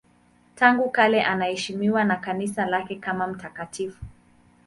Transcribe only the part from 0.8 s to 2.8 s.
kale anaheshimiwa na Kanisa